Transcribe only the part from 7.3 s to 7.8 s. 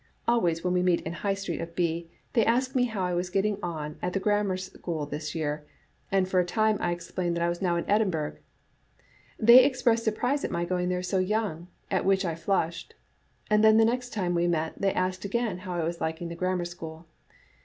that I was now